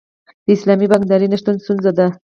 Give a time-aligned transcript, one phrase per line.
[0.45, 2.07] د اسلامي بانکدارۍ نشتون ستونزه ده.